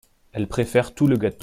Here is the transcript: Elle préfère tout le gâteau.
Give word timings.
Elle 0.33 0.47
préfère 0.47 0.95
tout 0.95 1.05
le 1.05 1.15
gâteau. 1.15 1.37